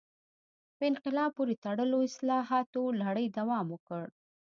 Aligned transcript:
په 0.77 0.83
انقلاب 0.91 1.29
پورې 1.37 1.61
تړلو 1.63 1.97
اصلاحاتو 2.09 2.81
لړۍ 3.01 3.27
دوام 3.37 3.65
وکړ. 3.71 4.03